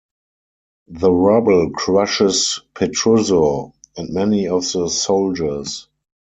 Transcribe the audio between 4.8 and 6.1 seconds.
soldiers.